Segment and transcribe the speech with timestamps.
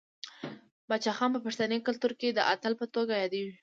[0.89, 3.53] باچا خان په پښتني کلتور کې د اتل په توګه یادیږي.